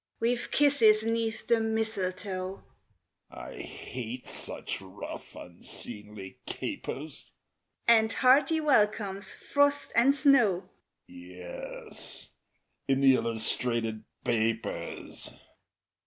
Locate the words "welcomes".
8.59-9.31